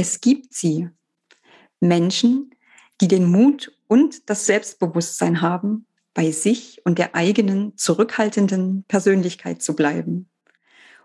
[0.00, 0.90] Es gibt sie.
[1.80, 2.54] Menschen,
[3.00, 9.74] die den Mut und das Selbstbewusstsein haben, bei sich und der eigenen zurückhaltenden Persönlichkeit zu
[9.74, 10.30] bleiben.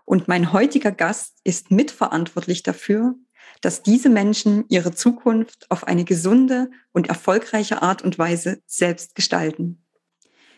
[0.04, 3.16] Und mein heutiger Gast ist mitverantwortlich dafür,
[3.60, 9.82] dass diese Menschen ihre Zukunft auf eine gesunde und erfolgreiche Art und Weise selbst gestalten.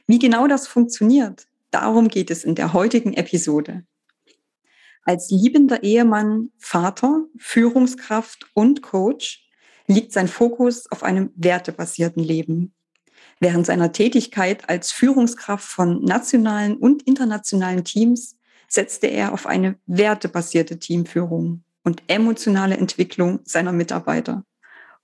[0.06, 3.86] Wie genau das funktioniert, darum geht es in der heutigen Episode.
[5.06, 9.48] Als liebender Ehemann, Vater, Führungskraft und Coach
[9.86, 12.74] liegt sein Fokus auf einem wertebasierten Leben.
[13.38, 20.80] Während seiner Tätigkeit als Führungskraft von nationalen und internationalen Teams setzte er auf eine wertebasierte
[20.80, 24.44] Teamführung und emotionale Entwicklung seiner Mitarbeiter.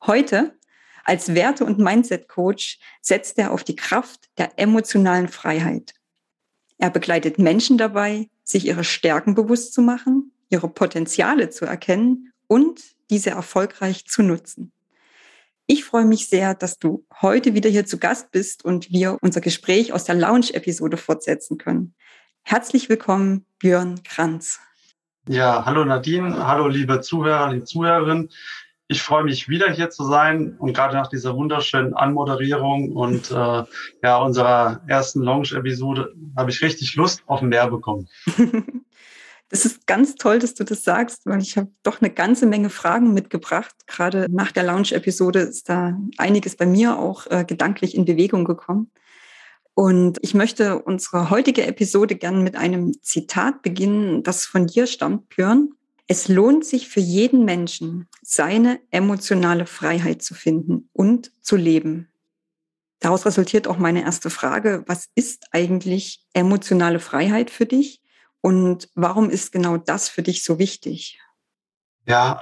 [0.05, 0.59] Heute
[1.05, 5.95] als Werte- und Mindset-Coach setzt er auf die Kraft der emotionalen Freiheit.
[6.83, 12.81] Er begleitet Menschen dabei, sich ihre Stärken bewusst zu machen, ihre Potenziale zu erkennen und
[13.09, 14.73] diese erfolgreich zu nutzen.
[15.67, 19.41] Ich freue mich sehr, dass du heute wieder hier zu Gast bist und wir unser
[19.41, 21.95] Gespräch aus der Lounge-Episode fortsetzen können.
[22.43, 24.59] Herzlich willkommen, Björn Kranz.
[25.29, 28.29] Ja, hallo Nadine, hallo liebe Zuhörer, liebe Zuhörerinnen.
[28.89, 33.65] Ich freue mich wieder hier zu sein und gerade nach dieser wunderschönen Anmoderierung und äh,
[34.03, 38.09] ja unserer ersten Lounge-Episode habe ich richtig Lust auf mehr bekommen.
[39.55, 42.71] Es ist ganz toll, dass du das sagst, weil ich habe doch eine ganze Menge
[42.71, 43.75] Fragen mitgebracht.
[43.87, 48.91] Gerade nach der Lounge-Episode ist da einiges bei mir auch äh, gedanklich in Bewegung gekommen.
[49.75, 55.29] Und ich möchte unsere heutige Episode gern mit einem Zitat beginnen, das von dir stammt,
[55.29, 55.75] Björn.
[56.07, 62.09] Es lohnt sich für jeden Menschen, seine emotionale Freiheit zu finden und zu leben.
[63.01, 64.85] Daraus resultiert auch meine erste Frage.
[64.87, 68.01] Was ist eigentlich emotionale Freiheit für dich?
[68.41, 71.21] Und warum ist genau das für dich so wichtig?
[72.07, 72.41] Ja,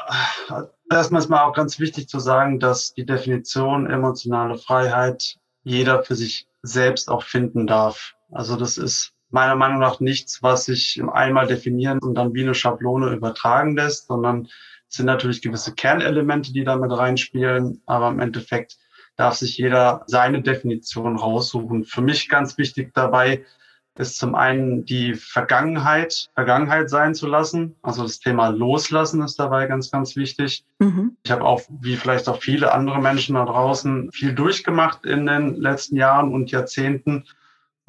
[0.90, 6.14] erstmal ist mal auch ganz wichtig zu sagen, dass die Definition emotionale Freiheit jeder für
[6.14, 8.14] sich selbst auch finden darf.
[8.30, 12.54] Also das ist meiner Meinung nach nichts, was sich einmal definieren und dann wie eine
[12.54, 14.48] Schablone übertragen lässt, sondern
[14.88, 18.78] es sind natürlich gewisse Kernelemente, die da mit reinspielen, aber im Endeffekt
[19.16, 21.84] darf sich jeder seine Definition raussuchen.
[21.84, 23.44] Für mich ganz wichtig dabei
[23.98, 27.76] ist zum einen die Vergangenheit, Vergangenheit sein zu lassen.
[27.82, 30.64] Also das Thema Loslassen ist dabei ganz, ganz wichtig.
[30.78, 31.16] Mhm.
[31.22, 35.56] Ich habe auch, wie vielleicht auch viele andere Menschen da draußen, viel durchgemacht in den
[35.56, 37.24] letzten Jahren und Jahrzehnten.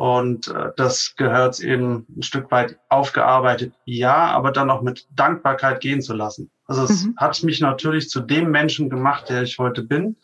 [0.01, 5.79] Und äh, das gehört eben ein Stück weit aufgearbeitet, ja, aber dann auch mit Dankbarkeit
[5.79, 6.49] gehen zu lassen.
[6.65, 7.17] Also es mhm.
[7.17, 10.15] hat mich natürlich zu dem Menschen gemacht, der ich heute bin.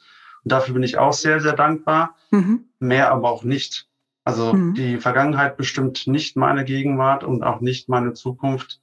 [0.43, 2.15] Und dafür bin ich auch sehr, sehr dankbar.
[2.31, 2.65] Mhm.
[2.79, 3.87] Mehr aber auch nicht.
[4.23, 4.73] Also mhm.
[4.73, 8.81] die Vergangenheit bestimmt nicht meine Gegenwart und auch nicht meine Zukunft.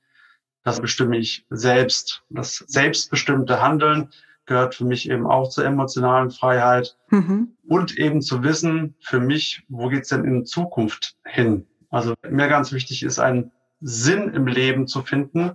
[0.62, 2.22] Das bestimme ich selbst.
[2.30, 4.10] Das selbstbestimmte Handeln
[4.46, 7.56] gehört für mich eben auch zur emotionalen Freiheit mhm.
[7.66, 11.66] und eben zu wissen, für mich, wo geht's denn in Zukunft hin?
[11.90, 15.52] Also mir ganz wichtig ist, einen Sinn im Leben zu finden,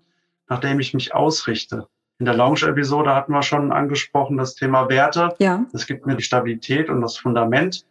[0.47, 1.87] nach dem ich mich ausrichte.
[2.19, 5.35] In der Launch-Episode hatten wir schon angesprochen das Thema Werte.
[5.39, 5.65] Ja.
[5.71, 7.85] Das gibt mir die Stabilität und das Fundament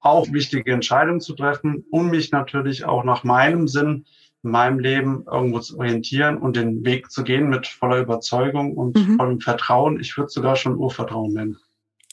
[0.00, 4.06] auch wichtige Entscheidungen zu treffen, um mich natürlich auch nach meinem Sinn
[4.42, 8.96] in meinem Leben irgendwo zu orientieren und den Weg zu gehen mit voller Überzeugung und
[8.96, 9.16] mhm.
[9.16, 10.00] vollem Vertrauen.
[10.00, 11.58] Ich würde sogar schon Urvertrauen nennen.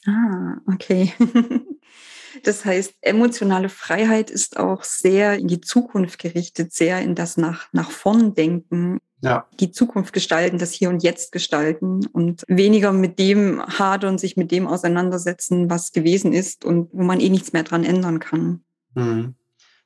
[0.05, 1.13] Ah, okay.
[2.43, 7.67] Das heißt, emotionale Freiheit ist auch sehr in die Zukunft gerichtet, sehr in das nach,
[7.71, 9.47] nach vorn denken, ja.
[9.59, 14.51] die Zukunft gestalten, das Hier und Jetzt gestalten und weniger mit dem hadern, sich mit
[14.51, 18.63] dem auseinandersetzen, was gewesen ist und wo man eh nichts mehr dran ändern kann.
[18.93, 19.35] Mhm.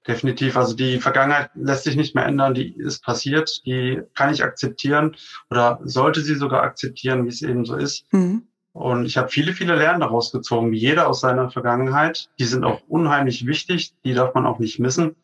[0.09, 0.57] Definitiv.
[0.57, 5.15] Also die Vergangenheit lässt sich nicht mehr ändern, die ist passiert, die kann ich akzeptieren
[5.51, 8.11] oder sollte sie sogar akzeptieren, wie es eben so ist.
[8.11, 8.47] Mhm.
[8.73, 12.31] Und ich habe viele, viele Lernen daraus gezogen, wie jeder aus seiner Vergangenheit.
[12.39, 15.15] Die sind auch unheimlich wichtig, die darf man auch nicht missen.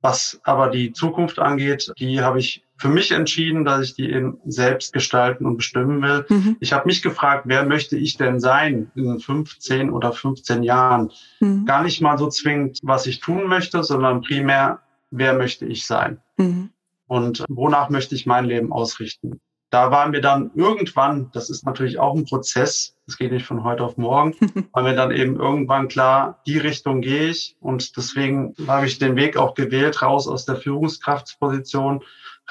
[0.00, 4.38] Was aber die Zukunft angeht, die habe ich für mich entschieden, dass ich die eben
[4.44, 6.26] selbst gestalten und bestimmen will.
[6.28, 6.56] Mhm.
[6.58, 11.12] Ich habe mich gefragt, wer möchte ich denn sein in 15 oder 15 Jahren?
[11.38, 11.64] Mhm.
[11.64, 14.80] Gar nicht mal so zwingend, was ich tun möchte, sondern primär,
[15.12, 16.18] wer möchte ich sein?
[16.38, 16.70] Mhm.
[17.06, 19.38] und wonach möchte ich mein Leben ausrichten.
[19.70, 23.62] Da war mir dann irgendwann, das ist natürlich auch ein Prozess, das geht nicht von
[23.62, 24.34] heute auf morgen,
[24.72, 29.14] war mir dann eben irgendwann klar, die Richtung gehe ich und deswegen habe ich den
[29.14, 32.02] Weg auch gewählt, raus aus der Führungskraftsposition,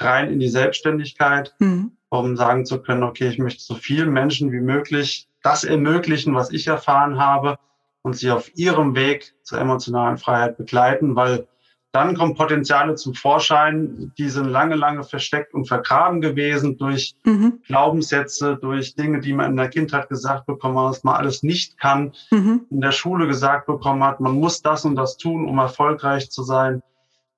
[0.04, 1.92] rein in die Selbstständigkeit, mhm.
[2.10, 6.52] um sagen zu können, okay, ich möchte so vielen Menschen wie möglich das ermöglichen, was
[6.52, 7.58] ich erfahren habe
[8.04, 11.48] und sie auf ihrem Weg zur emotionalen Freiheit begleiten, weil
[11.92, 17.60] dann kommen Potenziale zum Vorschein, die sind lange, lange versteckt und vergraben gewesen durch mhm.
[17.68, 21.78] Glaubenssätze, durch Dinge, die man in der Kindheit gesagt bekommen hat, was man alles nicht
[21.78, 22.66] kann, mhm.
[22.70, 26.44] in der Schule gesagt bekommen hat, man muss das und das tun, um erfolgreich zu
[26.44, 26.82] sein.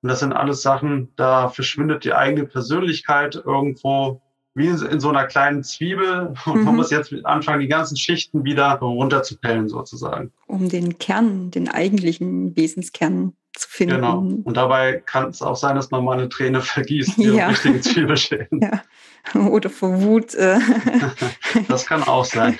[0.04, 4.20] Und das sind alles Sachen, da verschwindet die eigene Persönlichkeit irgendwo
[4.54, 6.64] wie in so einer kleinen Zwiebel und mhm.
[6.64, 10.30] man muss jetzt anfangen, die ganzen Schichten wieder runterzupellen sozusagen.
[10.46, 13.94] Um den Kern, den eigentlichen Wesenskern zu finden.
[13.94, 14.18] Genau.
[14.18, 17.48] Und dabei kann es auch sein, dass man mal eine Träne vergießt, die ja.
[17.48, 18.48] richtige Zwiebel stehen.
[18.60, 18.82] Ja.
[19.48, 20.34] Oder vor Wut.
[20.34, 20.58] Äh,
[21.68, 22.58] das kann auch sein.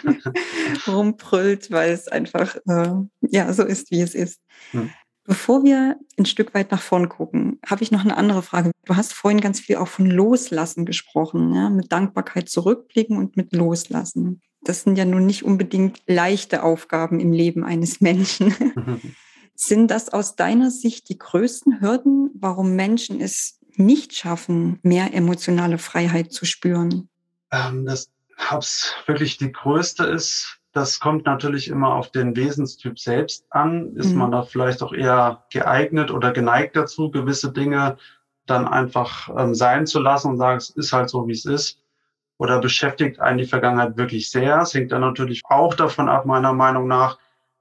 [0.87, 4.41] rumbrüllt, weil es einfach äh, ja so ist, wie es ist.
[4.71, 4.89] Hm.
[5.27, 8.73] Bevor wir ein Stück weit nach vorn gucken, habe ich noch eine andere Frage.
[8.85, 11.71] Du hast vorhin ganz viel auch von Loslassen gesprochen, ja?
[11.71, 14.43] mit Dankbarkeit zurückblicken und mit Loslassen.
[14.63, 18.55] Das sind ja nun nicht unbedingt leichte Aufgaben im Leben eines Menschen.
[19.55, 25.79] Sind das aus deiner Sicht die größten Hürden, warum Menschen es nicht schaffen, mehr emotionale
[25.79, 27.09] Freiheit zu spüren?
[27.51, 33.47] Ähm, das hab's wirklich die größte ist, das kommt natürlich immer auf den Wesenstyp selbst
[33.51, 33.95] an.
[33.95, 34.19] Ist mhm.
[34.19, 37.97] man da vielleicht auch eher geeignet oder geneigt dazu, gewisse Dinge
[38.45, 41.81] dann einfach ähm, sein zu lassen und sagen, es ist halt so, wie es ist?
[42.39, 44.59] Oder beschäftigt einen die Vergangenheit wirklich sehr?
[44.61, 47.19] Es hängt dann natürlich auch davon ab, meiner Meinung nach,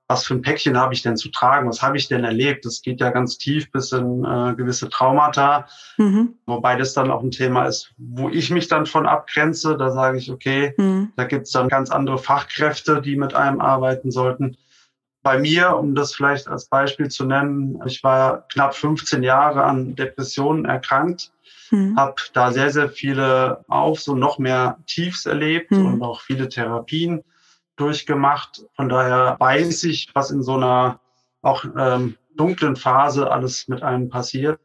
[0.07, 1.69] was für ein Päckchen habe ich denn zu tragen?
[1.69, 2.65] Was habe ich denn erlebt?
[2.65, 5.67] Das geht ja ganz tief bis in äh, gewisse Traumata,
[5.97, 6.35] mhm.
[6.45, 9.77] wobei das dann auch ein Thema ist, wo ich mich dann von abgrenze.
[9.77, 11.13] Da sage ich, okay, mhm.
[11.15, 14.57] da gibt es dann ganz andere Fachkräfte, die mit einem arbeiten sollten.
[15.23, 19.95] Bei mir, um das vielleicht als Beispiel zu nennen, ich war knapp 15 Jahre an
[19.95, 21.31] Depressionen erkrankt,
[21.71, 21.95] mhm.
[21.95, 25.85] habe da sehr, sehr viele Aufs und noch mehr Tiefs erlebt mhm.
[25.85, 27.23] und auch viele Therapien
[27.75, 28.65] durchgemacht.
[28.75, 30.99] Von daher weiß ich, was in so einer
[31.41, 34.59] auch ähm, dunklen Phase alles mit einem passiert.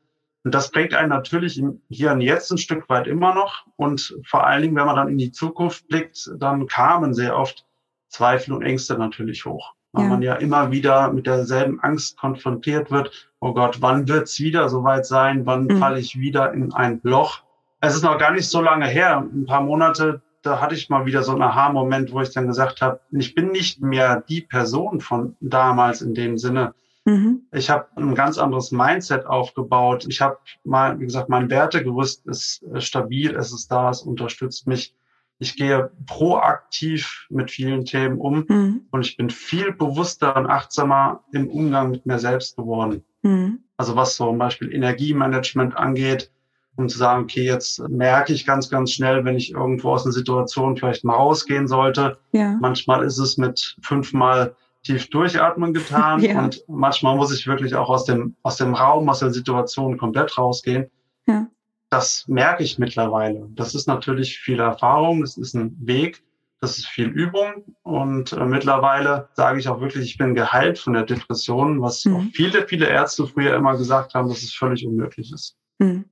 [0.44, 3.66] Und das bringt einen natürlich Hier und Jetzt ein Stück weit immer noch.
[3.76, 7.66] Und vor allen Dingen, wenn man dann in die Zukunft blickt, dann kamen sehr oft
[8.08, 9.74] Zweifel und Ängste natürlich hoch.
[9.92, 10.08] Weil ja.
[10.10, 13.30] man ja immer wieder mit derselben Angst konfrontiert wird.
[13.40, 15.44] Oh Gott, wann wird's wieder soweit sein?
[15.44, 15.78] Wann mhm.
[15.78, 17.42] falle ich wieder in ein Loch?
[17.80, 21.06] Es ist noch gar nicht so lange her, ein paar Monate, da hatte ich mal
[21.06, 25.00] wieder so einen Aha-Moment, wo ich dann gesagt habe, ich bin nicht mehr die Person
[25.00, 26.74] von damals in dem Sinne.
[27.04, 27.42] Mhm.
[27.52, 30.06] Ich habe ein ganz anderes Mindset aufgebaut.
[30.08, 34.94] Ich habe mal, wie gesagt, mein Wertegerüst ist stabil, es ist da, es unterstützt mich.
[35.38, 38.80] Ich gehe proaktiv mit vielen Themen um mhm.
[38.90, 43.04] und ich bin viel bewusster und achtsamer im Umgang mit mir selbst geworden.
[43.22, 43.60] Mhm.
[43.76, 46.32] Also was so zum Beispiel Energiemanagement angeht,
[46.78, 50.12] um zu sagen, okay, jetzt merke ich ganz, ganz schnell, wenn ich irgendwo aus einer
[50.12, 52.18] Situation vielleicht mal rausgehen sollte.
[52.30, 52.56] Ja.
[52.60, 54.54] Manchmal ist es mit fünfmal
[54.84, 56.38] tief durchatmen getan ja.
[56.38, 60.38] und manchmal muss ich wirklich auch aus dem, aus dem Raum, aus der Situation komplett
[60.38, 60.88] rausgehen.
[61.26, 61.48] Ja.
[61.90, 63.48] Das merke ich mittlerweile.
[63.56, 66.22] Das ist natürlich viel Erfahrung, das ist ein Weg,
[66.60, 70.92] das ist viel Übung und äh, mittlerweile sage ich auch wirklich, ich bin geheilt von
[70.92, 72.14] der Depression, was mhm.
[72.14, 75.56] auch viele, viele Ärzte früher immer gesagt haben, dass es völlig unmöglich ist.
[75.80, 76.04] Mhm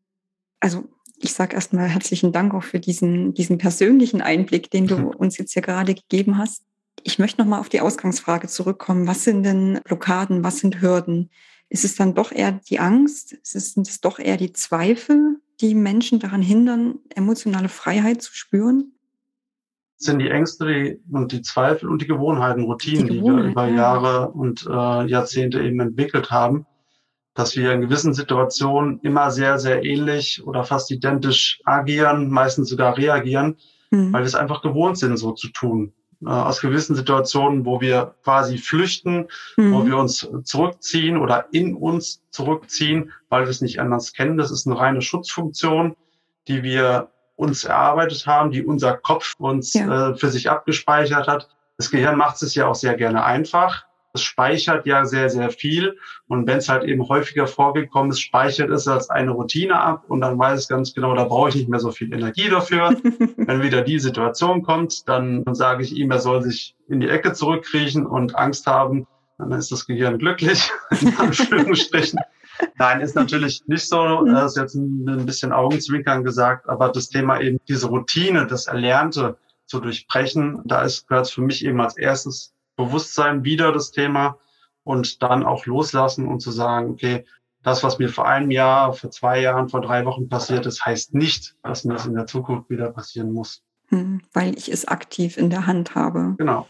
[0.60, 5.06] also ich sage erstmal herzlichen Dank auch für diesen, diesen persönlichen Einblick, den du mhm.
[5.08, 6.64] uns jetzt hier gerade gegeben hast.
[7.02, 9.06] Ich möchte nochmal auf die Ausgangsfrage zurückkommen.
[9.06, 10.44] Was sind denn Blockaden?
[10.44, 11.30] Was sind Hürden?
[11.68, 13.32] Ist es dann doch eher die Angst?
[13.32, 18.34] Ist es, sind es doch eher die Zweifel, die Menschen daran hindern, emotionale Freiheit zu
[18.34, 18.92] spüren?
[19.98, 23.50] sind die Ängste die, und die Zweifel und die Gewohnheiten, Routinen, die, Gewohnheit, die wir
[23.52, 23.74] über ja.
[23.74, 26.66] Jahre und äh, Jahrzehnte eben entwickelt haben
[27.36, 32.96] dass wir in gewissen Situationen immer sehr, sehr ähnlich oder fast identisch agieren, meistens sogar
[32.96, 33.58] reagieren,
[33.90, 34.12] mhm.
[34.12, 35.92] weil wir es einfach gewohnt sind, so zu tun.
[36.24, 39.28] Äh, aus gewissen Situationen, wo wir quasi flüchten,
[39.58, 39.74] mhm.
[39.74, 44.38] wo wir uns zurückziehen oder in uns zurückziehen, weil wir es nicht anders kennen.
[44.38, 45.94] Das ist eine reine Schutzfunktion,
[46.48, 50.12] die wir uns erarbeitet haben, die unser Kopf uns ja.
[50.12, 51.50] äh, für sich abgespeichert hat.
[51.76, 53.84] Das Gehirn macht es ja auch sehr gerne einfach
[54.16, 55.96] es speichert ja sehr, sehr viel.
[56.26, 60.20] Und wenn es halt eben häufiger vorgekommen ist, speichert es als eine Routine ab und
[60.20, 62.90] dann weiß es ganz genau, da brauche ich nicht mehr so viel Energie dafür.
[63.36, 67.32] wenn wieder die Situation kommt, dann sage ich ihm, er soll sich in die Ecke
[67.32, 69.06] zurückkriechen und Angst haben.
[69.38, 70.70] Dann ist das Gehirn glücklich,
[71.00, 72.18] in Anführungsstrichen.
[72.78, 74.22] Nein, ist natürlich nicht so.
[74.22, 74.32] Mhm.
[74.32, 79.36] Das ist jetzt ein bisschen Augenzwinkern gesagt, aber das Thema eben diese Routine, das Erlernte
[79.66, 84.38] zu durchbrechen, da ist gehört für mich eben als erstes Bewusstsein wieder das Thema
[84.84, 87.24] und dann auch loslassen und zu sagen, okay,
[87.62, 91.14] das, was mir vor einem Jahr, vor zwei Jahren, vor drei Wochen passiert ist, heißt
[91.14, 93.62] nicht, dass mir das in der Zukunft wieder passieren muss.
[93.88, 96.36] Hm, weil ich es aktiv in der Hand habe.
[96.38, 96.68] Genau.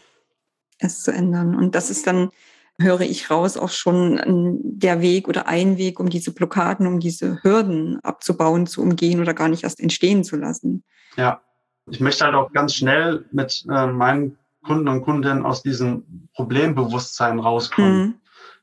[0.79, 1.55] Es zu ändern.
[1.55, 2.31] Und das ist dann,
[2.79, 7.43] höre ich raus, auch schon der Weg oder ein Weg, um diese Blockaden, um diese
[7.43, 10.83] Hürden abzubauen, zu umgehen oder gar nicht erst entstehen zu lassen.
[11.15, 11.41] Ja,
[11.89, 14.37] ich möchte halt auch ganz schnell mit äh, meinen
[14.67, 17.97] Kunden und Kundinnen aus diesem Problembewusstsein rauskommen.
[17.97, 18.13] Mhm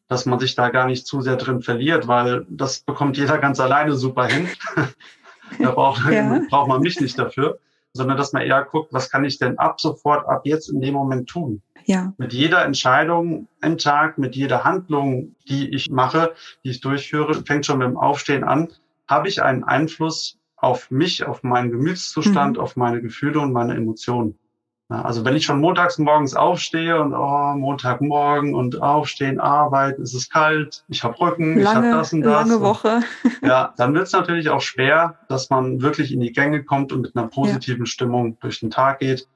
[0.09, 3.59] dass man sich da gar nicht zu sehr drin verliert, weil das bekommt jeder ganz
[3.59, 4.49] alleine super hin.
[5.59, 6.41] da braucht, ja.
[6.51, 7.59] braucht man mich nicht dafür,
[7.93, 10.95] sondern dass man eher guckt, was kann ich denn ab sofort, ab jetzt in dem
[10.95, 11.63] Moment tun?
[11.87, 12.13] Ja.
[12.17, 16.35] Mit jeder Entscheidung im Tag, mit jeder Handlung, die ich mache,
[16.65, 18.69] die ich durchführe, fängt schon mit dem Aufstehen an,
[19.09, 22.63] habe ich einen Einfluss auf mich, auf meinen Gemütszustand, mhm.
[22.63, 24.39] auf meine Gefühle und meine Emotionen.
[24.89, 30.31] Also wenn ich schon montags morgens aufstehe und oh, Montagmorgen und aufstehen, arbeiten, es ist
[30.31, 32.49] kalt, ich habe Rücken, lange, ich habe das und das.
[32.49, 33.01] Lange Woche.
[33.43, 37.01] ja, dann wird es natürlich auch schwer, dass man wirklich in die Gänge kommt und
[37.01, 37.91] mit einer positiven ja.
[37.91, 39.27] Stimmung durch den Tag geht.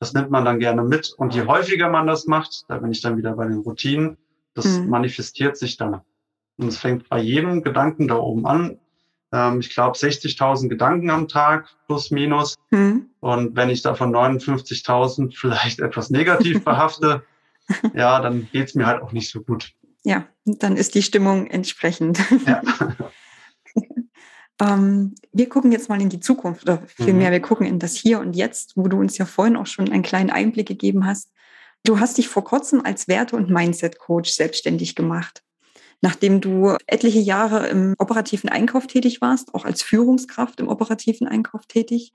[0.00, 1.12] Das nimmt man dann gerne mit.
[1.16, 4.16] Und je häufiger man das macht, da bin ich dann wieder bei den Routinen,
[4.54, 4.88] das mhm.
[4.88, 6.00] manifestiert sich dann.
[6.58, 8.78] Und es fängt bei jedem Gedanken da oben an.
[9.32, 12.54] Ähm, ich glaube 60.000 Gedanken am Tag plus minus.
[12.70, 13.10] Mhm.
[13.20, 17.24] Und wenn ich davon 59.000 vielleicht etwas negativ behafte,
[17.94, 19.72] ja, dann geht's mir halt auch nicht so gut.
[20.04, 22.20] Ja, dann ist die Stimmung entsprechend.
[22.46, 22.62] Ja.
[24.60, 27.32] ähm, wir gucken jetzt mal in die Zukunft oder vielmehr, mhm.
[27.32, 30.04] wir gucken in das Hier und Jetzt, wo du uns ja vorhin auch schon einen
[30.04, 31.32] kleinen Einblick gegeben hast.
[31.82, 35.42] Du hast dich vor kurzem als Werte- und Mindset-Coach selbstständig gemacht
[36.00, 41.66] nachdem du etliche Jahre im operativen Einkauf tätig warst, auch als Führungskraft im operativen Einkauf
[41.66, 42.12] tätig.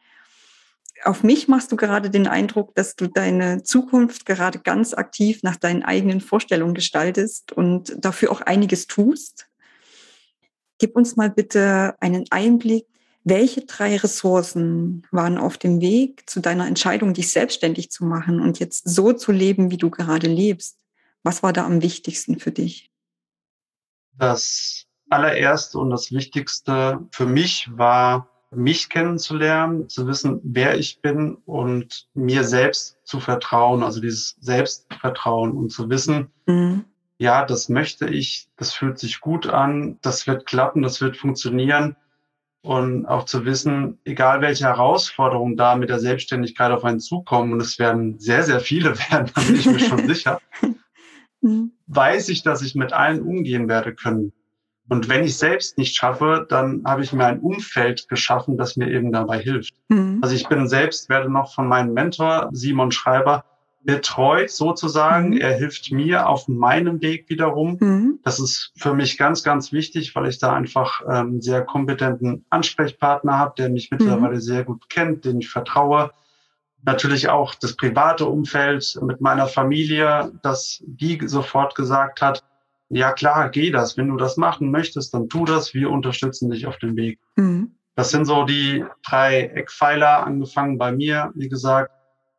[1.03, 5.55] Auf mich machst du gerade den Eindruck, dass du deine Zukunft gerade ganz aktiv nach
[5.55, 9.47] deinen eigenen Vorstellungen gestaltest und dafür auch einiges tust.
[10.77, 12.85] Gib uns mal bitte einen Einblick,
[13.23, 18.59] welche drei Ressourcen waren auf dem Weg zu deiner Entscheidung, dich selbstständig zu machen und
[18.59, 20.79] jetzt so zu leben, wie du gerade lebst?
[21.23, 22.90] Was war da am wichtigsten für dich?
[24.17, 31.37] Das allererste und das Wichtigste für mich war, mich kennenzulernen, zu wissen, wer ich bin
[31.45, 36.85] und mir selbst zu vertrauen, also dieses Selbstvertrauen und zu wissen, mhm.
[37.17, 41.95] ja, das möchte ich, das fühlt sich gut an, das wird klappen, das wird funktionieren.
[42.63, 47.61] Und auch zu wissen, egal welche Herausforderungen da mit der Selbstständigkeit auf einen zukommen, und
[47.61, 50.39] es werden sehr, sehr viele werden, da bin ich mir schon sicher,
[51.41, 51.71] mhm.
[51.87, 54.31] weiß ich, dass ich mit allen umgehen werde können.
[54.89, 58.89] Und wenn ich selbst nicht schaffe, dann habe ich mir ein Umfeld geschaffen, das mir
[58.89, 59.73] eben dabei hilft.
[59.87, 60.19] Mhm.
[60.21, 63.45] Also ich bin selbst, werde noch von meinem Mentor Simon Schreiber
[63.83, 65.29] betreut sozusagen.
[65.29, 65.37] Mhm.
[65.37, 67.77] Er hilft mir auf meinem Weg wiederum.
[67.79, 68.19] Mhm.
[68.23, 72.45] Das ist für mich ganz, ganz wichtig, weil ich da einfach einen ähm, sehr kompetenten
[72.49, 74.41] Ansprechpartner habe, der mich mittlerweile mhm.
[74.41, 76.11] sehr gut kennt, den ich vertraue
[76.83, 82.43] natürlich auch das private Umfeld mit meiner Familie, dass die sofort gesagt hat,
[82.89, 83.97] ja klar, geh das.
[83.97, 85.73] Wenn du das machen möchtest, dann tu das.
[85.73, 87.19] Wir unterstützen dich auf dem Weg.
[87.35, 87.71] Mhm.
[87.95, 91.91] Das sind so die drei Eckpfeiler, angefangen bei mir, wie gesagt.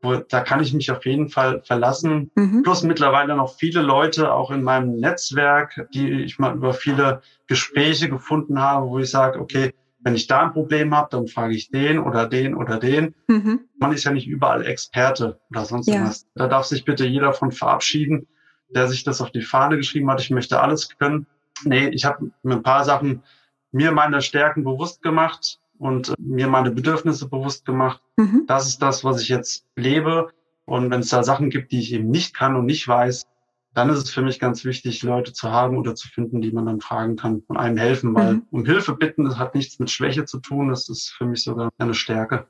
[0.05, 2.33] Wo, da kann ich mich auf jeden Fall verlassen.
[2.35, 2.65] Mhm.
[2.65, 8.09] Plus mittlerweile noch viele Leute, auch in meinem Netzwerk, die ich mal über viele Gespräche
[8.09, 9.73] gefunden habe, wo ich sage, okay,
[10.03, 13.15] wenn ich da ein Problem habe, dann frage ich den oder den oder den.
[13.29, 13.61] Mhm.
[13.79, 16.05] Man ist ja nicht überall Experte oder sonst ja.
[16.05, 16.27] was.
[16.35, 18.27] Da darf sich bitte jeder von verabschieden,
[18.69, 21.27] der sich das auf die Fahne geschrieben hat, ich möchte alles können.
[21.65, 23.23] Nee, ich habe mir ein paar Sachen
[23.71, 28.03] mir meine Stärken bewusst gemacht und mir meine Bedürfnisse bewusst gemacht.
[28.17, 28.45] Mhm.
[28.47, 30.31] Das ist das, was ich jetzt lebe.
[30.65, 33.27] Und wenn es da Sachen gibt, die ich eben nicht kann und nicht weiß,
[33.75, 36.67] dann ist es für mich ganz wichtig, Leute zu haben oder zu finden, die man
[36.67, 38.47] dann fragen kann und einem helfen, weil mhm.
[38.51, 41.71] um Hilfe bitten, das hat nichts mit Schwäche zu tun, das ist für mich sogar
[41.79, 42.47] eine Stärke.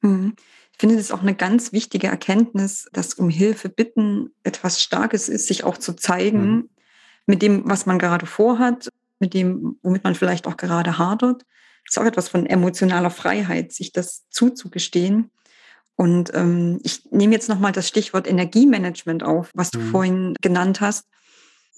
[0.00, 0.34] Mhm.
[0.72, 5.46] Ich finde das auch eine ganz wichtige Erkenntnis, dass um Hilfe bitten etwas Starkes ist,
[5.46, 6.70] sich auch zu zeigen mhm.
[7.26, 11.42] mit dem, was man gerade vorhat, mit dem, womit man vielleicht auch gerade hadert.
[11.84, 15.30] Das ist auch etwas von emotionaler Freiheit, sich das zuzugestehen.
[16.02, 19.90] Und ähm, ich nehme jetzt nochmal das Stichwort Energiemanagement auf, was du mhm.
[19.92, 21.06] vorhin genannt hast.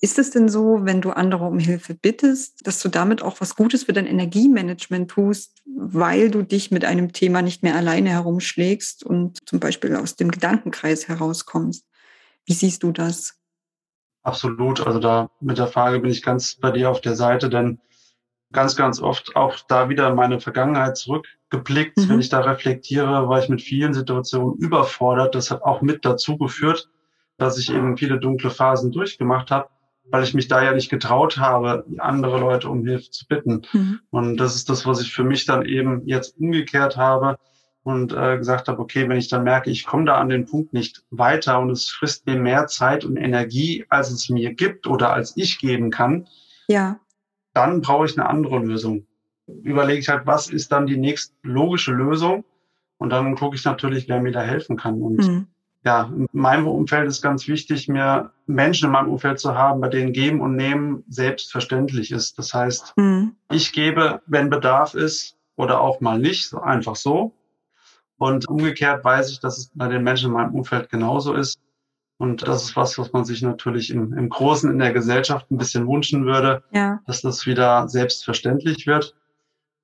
[0.00, 3.54] Ist es denn so, wenn du andere um Hilfe bittest, dass du damit auch was
[3.54, 9.04] Gutes für dein Energiemanagement tust, weil du dich mit einem Thema nicht mehr alleine herumschlägst
[9.04, 11.84] und zum Beispiel aus dem Gedankenkreis herauskommst?
[12.46, 13.34] Wie siehst du das?
[14.22, 14.86] Absolut.
[14.86, 17.78] Also da mit der Frage bin ich ganz bei dir auf der Seite, denn
[18.54, 21.98] ganz, ganz oft auch da wieder meine Vergangenheit zurückgeblickt.
[21.98, 22.08] Mhm.
[22.08, 25.34] Wenn ich da reflektiere, war ich mit vielen Situationen überfordert.
[25.34, 26.88] Das hat auch mit dazu geführt,
[27.36, 29.68] dass ich eben viele dunkle Phasen durchgemacht habe,
[30.10, 33.62] weil ich mich da ja nicht getraut habe, andere Leute um Hilfe zu bitten.
[33.72, 34.00] Mhm.
[34.10, 37.36] Und das ist das, was ich für mich dann eben jetzt umgekehrt habe
[37.82, 40.72] und äh, gesagt habe, okay, wenn ich dann merke, ich komme da an den Punkt
[40.72, 45.12] nicht weiter und es frisst mir mehr Zeit und Energie, als es mir gibt oder
[45.12, 46.26] als ich geben kann,
[46.66, 46.98] ja.
[47.54, 49.06] Dann brauche ich eine andere Lösung.
[49.46, 52.44] Überlege ich halt, was ist dann die nächst logische Lösung?
[52.98, 55.00] Und dann gucke ich natürlich, wer mir da helfen kann.
[55.02, 55.46] Und mhm
[55.84, 59.88] ja, in meinem Umfeld ist ganz wichtig, mir Menschen in meinem Umfeld zu haben, bei
[59.88, 62.38] denen Geben und Nehmen selbstverständlich ist.
[62.38, 63.36] Das heißt, mhm.
[63.50, 67.32] ich gebe, wenn Bedarf ist oder auch mal nicht, einfach so.
[68.16, 71.58] Und umgekehrt weiß ich, dass es bei den Menschen in meinem Umfeld genauso ist.
[72.16, 75.58] Und das ist was, was man sich natürlich im, im Großen in der Gesellschaft ein
[75.58, 77.00] bisschen wünschen würde, ja.
[77.06, 79.16] dass das wieder selbstverständlich wird.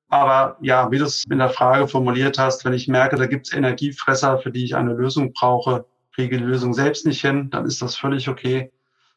[0.09, 3.47] Aber ja, wie du es in der Frage formuliert hast, wenn ich merke, da gibt
[3.47, 7.65] es Energiefresser, für die ich eine Lösung brauche, kriege die Lösung selbst nicht hin, dann
[7.65, 8.73] ist das völlig okay.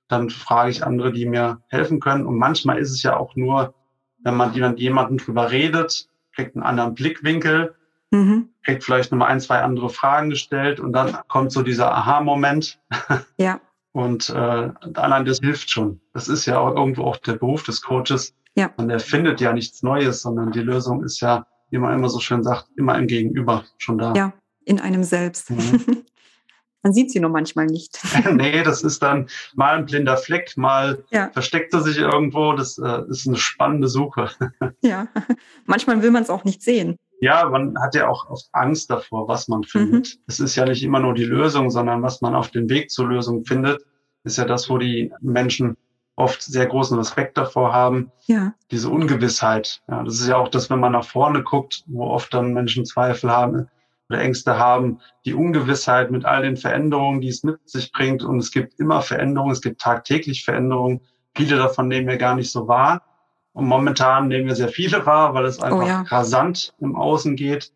[0.07, 2.25] Dann frage ich andere, die mir helfen können.
[2.25, 3.73] Und manchmal ist es ja auch nur,
[4.23, 7.75] wenn man mit jemandem drüber redet, kriegt einen anderen Blickwinkel,
[8.13, 8.49] mhm.
[8.63, 12.79] kriegt vielleicht nochmal ein, zwei andere Fragen gestellt und dann kommt so dieser Aha-Moment.
[13.37, 13.59] Ja.
[13.95, 16.01] Und äh, allein das hilft schon.
[16.13, 18.71] Das ist ja auch irgendwo auch der Beruf des Coaches, ja.
[18.77, 22.43] Man erfindet ja nichts Neues, sondern die Lösung ist ja, wie man immer so schön
[22.43, 24.13] sagt, immer im Gegenüber schon da.
[24.13, 24.33] Ja,
[24.65, 25.49] in einem selbst.
[25.49, 26.03] Mhm.
[26.83, 27.99] man sieht sie nur manchmal nicht.
[28.31, 31.31] nee, das ist dann mal ein blinder Fleck, mal ja.
[31.31, 32.53] versteckt er sich irgendwo.
[32.53, 34.29] Das äh, ist eine spannende Suche.
[34.81, 35.07] ja,
[35.65, 36.97] manchmal will man es auch nicht sehen.
[37.23, 40.15] Ja, man hat ja auch oft Angst davor, was man findet.
[40.15, 40.21] Mhm.
[40.27, 43.07] Es ist ja nicht immer nur die Lösung, sondern was man auf dem Weg zur
[43.07, 43.81] Lösung findet,
[44.25, 45.77] ist ja das, wo die Menschen
[46.17, 48.11] oft sehr großen Respekt davor haben.
[48.25, 48.53] Ja.
[48.71, 49.81] Diese Ungewissheit.
[49.87, 52.83] Ja, das ist ja auch das, wenn man nach vorne guckt, wo oft dann Menschen
[52.83, 53.69] Zweifel haben
[54.09, 54.99] oder Ängste haben.
[55.23, 58.21] Die Ungewissheit mit all den Veränderungen, die es mit sich bringt.
[58.21, 59.53] Und es gibt immer Veränderungen.
[59.53, 60.99] Es gibt tagtäglich Veränderungen.
[61.37, 63.01] Viele davon nehmen wir gar nicht so wahr.
[63.53, 66.01] Und momentan nehmen wir sehr viele wahr, weil es oh einfach oh ja.
[66.01, 67.71] rasant im Außen geht.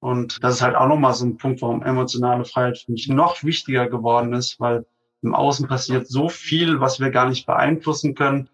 [0.00, 3.44] Und das ist halt auch nochmal so ein Punkt, warum emotionale Freiheit für mich noch
[3.44, 4.84] wichtiger geworden ist, weil
[5.22, 8.48] im Außen passiert so viel, was wir gar nicht beeinflussen können.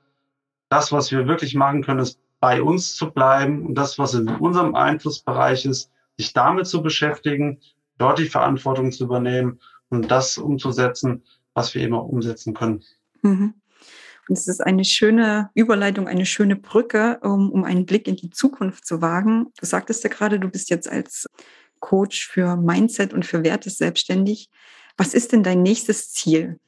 [0.69, 4.29] Das, was wir wirklich machen können, ist bei uns zu bleiben und das, was in
[4.29, 7.61] unserem Einflussbereich ist, sich damit zu beschäftigen,
[7.97, 12.83] dort die Verantwortung zu übernehmen und das umzusetzen, was wir eben auch umsetzen können.
[13.23, 13.55] Mhm.
[14.29, 18.31] Und es ist eine schöne Überleitung, eine schöne Brücke, um, um einen Blick in die
[18.31, 19.47] Zukunft zu wagen.
[19.59, 21.27] Du sagtest ja gerade, du bist jetzt als
[21.81, 24.51] Coach für Mindset und für Werte selbstständig.
[24.97, 26.59] Was ist denn dein nächstes Ziel?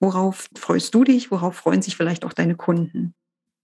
[0.00, 1.30] Worauf freust du dich?
[1.30, 3.14] Worauf freuen sich vielleicht auch deine Kunden?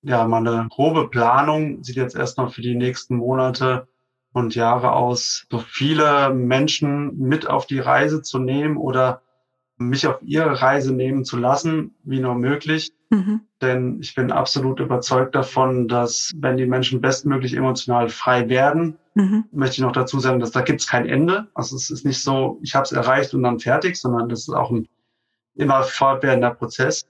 [0.02, 3.88] Ja, meine grobe Planung sieht jetzt erstmal für die nächsten Monate
[4.32, 9.22] und Jahre aus, so viele Menschen mit auf die Reise zu nehmen oder
[9.76, 12.92] mich auf ihre Reise nehmen zu lassen, wie nur möglich.
[13.10, 13.40] Mhm.
[13.60, 19.44] Denn ich bin absolut überzeugt davon, dass wenn die Menschen bestmöglich emotional frei werden, mhm.
[19.52, 21.48] möchte ich noch dazu sagen, dass da gibt es kein Ende.
[21.54, 24.54] Also es ist nicht so, ich habe es erreicht und dann fertig, sondern das ist
[24.54, 24.88] auch ein
[25.56, 27.04] immer fortwährender Prozess.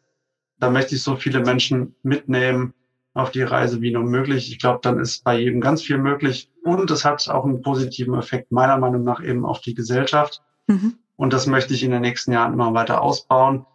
[0.59, 2.73] Da möchte ich so viele Menschen mitnehmen
[3.13, 4.51] auf die Reise wie nur möglich.
[4.51, 6.51] Ich glaube, dann ist bei jedem ganz viel möglich.
[6.63, 10.43] Und es hat auch einen positiven Effekt, meiner Meinung nach, eben auf die Gesellschaft.
[10.67, 10.95] Mhm.
[11.17, 13.67] Und das möchte ich in den nächsten Jahren immer weiter ausbauen.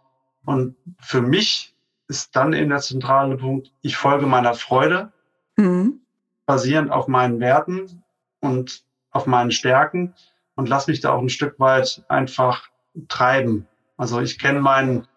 [0.46, 1.75] Und für mich
[2.08, 5.12] ist dann eben der zentrale Punkt, ich folge meiner Freude,
[5.58, 6.02] mhm.
[6.46, 8.04] basierend auf meinen Werten
[8.42, 10.14] und auf meinen Stärken
[10.56, 12.70] und lass mich da auch ein Stück weit einfach
[13.08, 13.68] treiben.
[13.98, 15.08] Also ich kenne meinen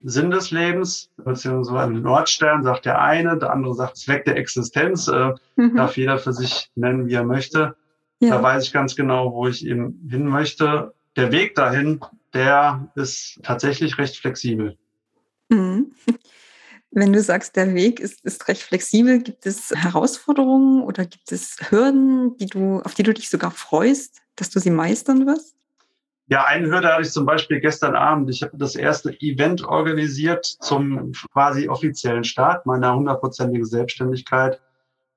[0.00, 5.32] Sinn des Lebens, beziehungsweise Nordstern sagt der eine, der andere sagt Zweck der Existenz, äh,
[5.56, 5.76] mhm.
[5.76, 7.76] darf jeder für sich nennen, wie er möchte.
[8.20, 8.36] Ja.
[8.36, 12.00] Da weiß ich ganz genau, wo ich eben hin möchte der Weg dahin,
[12.32, 14.76] der ist tatsächlich recht flexibel.
[15.48, 15.92] Mhm.
[16.90, 21.56] Wenn du sagst, der Weg ist, ist recht flexibel, gibt es Herausforderungen oder gibt es
[21.68, 25.56] Hürden, die du, auf die du dich sogar freust, dass du sie meistern wirst?
[26.28, 28.30] Ja, eine Hürde hatte ich zum Beispiel gestern Abend.
[28.30, 34.60] Ich habe das erste Event organisiert zum quasi offiziellen Start meiner hundertprozentigen Selbstständigkeit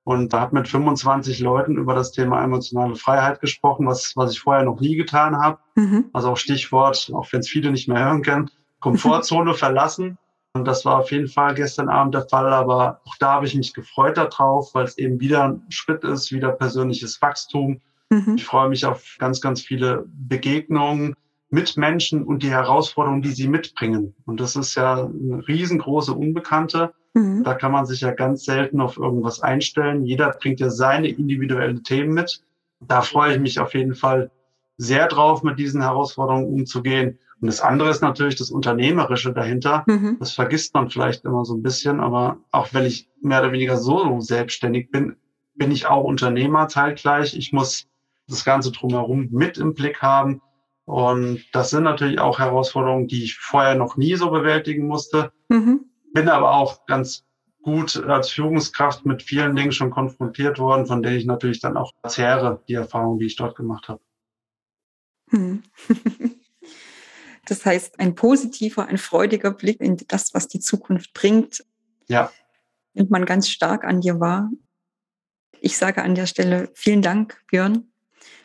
[0.04, 4.64] und habe mit 25 Leuten über das Thema emotionale Freiheit gesprochen, was, was ich vorher
[4.64, 5.58] noch nie getan habe.
[5.76, 6.06] Mhm.
[6.12, 10.18] Also auch Stichwort, auch wenn es viele nicht mehr hören können, Komfortzone verlassen.
[10.54, 13.54] Und das war auf jeden Fall gestern Abend der Fall, aber auch da habe ich
[13.54, 17.80] mich gefreut darauf, weil es eben wieder ein Schritt ist, wieder persönliches Wachstum.
[18.10, 18.36] Mhm.
[18.36, 21.14] Ich freue mich auf ganz, ganz viele Begegnungen,
[21.50, 24.14] Mitmenschen und die Herausforderungen, die sie mitbringen.
[24.26, 26.92] Und das ist ja eine riesengroße Unbekannte.
[27.14, 27.44] Mhm.
[27.44, 30.04] Da kann man sich ja ganz selten auf irgendwas einstellen.
[30.04, 32.42] Jeder bringt ja seine individuellen Themen mit.
[32.80, 34.30] Da freue ich mich auf jeden Fall
[34.76, 37.18] sehr drauf, mit diesen Herausforderungen umzugehen.
[37.40, 39.84] Und das andere ist natürlich das Unternehmerische dahinter.
[39.86, 40.16] Mhm.
[40.18, 43.76] Das vergisst man vielleicht immer so ein bisschen, aber auch wenn ich mehr oder weniger
[43.76, 45.16] solo selbstständig bin,
[45.54, 47.36] bin ich auch Unternehmer zeitgleich.
[47.36, 47.86] Ich muss
[48.26, 50.42] das Ganze drumherum mit im Blick haben.
[50.84, 55.32] Und das sind natürlich auch Herausforderungen, die ich vorher noch nie so bewältigen musste.
[55.48, 55.84] Mhm.
[56.14, 57.24] Bin aber auch ganz
[57.62, 61.92] gut als Führungskraft mit vielen Dingen schon konfrontiert worden, von denen ich natürlich dann auch
[62.06, 64.00] zehre, die Erfahrung, die ich dort gemacht habe.
[65.30, 65.62] Hm.
[67.48, 71.64] Das heißt, ein positiver, ein freudiger Blick in das, was die Zukunft bringt,
[72.06, 72.30] ja.
[72.92, 74.50] nimmt man ganz stark an dir wahr.
[75.60, 77.90] Ich sage an der Stelle vielen Dank, Björn,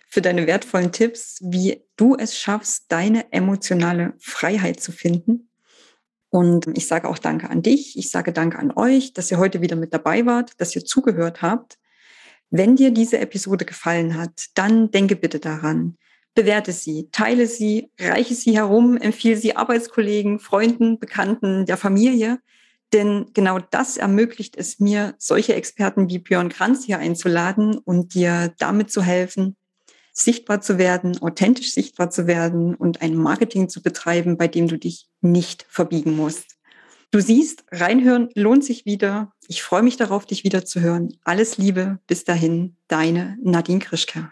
[0.07, 5.49] für deine wertvollen Tipps, wie du es schaffst, deine emotionale Freiheit zu finden.
[6.29, 7.97] Und ich sage auch Danke an dich.
[7.97, 11.41] Ich sage Danke an euch, dass ihr heute wieder mit dabei wart, dass ihr zugehört
[11.41, 11.77] habt.
[12.49, 15.97] Wenn dir diese Episode gefallen hat, dann denke bitte daran,
[16.35, 22.39] bewerte sie, teile sie, reiche sie herum, empfehle sie Arbeitskollegen, Freunden, Bekannten, der Familie.
[22.91, 28.53] Denn genau das ermöglicht es mir, solche Experten wie Björn Kranz hier einzuladen und dir
[28.59, 29.55] damit zu helfen,
[30.11, 34.77] sichtbar zu werden, authentisch sichtbar zu werden und ein Marketing zu betreiben, bei dem du
[34.77, 36.57] dich nicht verbiegen musst.
[37.09, 39.33] Du siehst, reinhören lohnt sich wieder.
[39.47, 41.15] Ich freue mich darauf, dich wieder zu hören.
[41.23, 44.31] Alles Liebe, bis dahin, deine Nadine Krischke.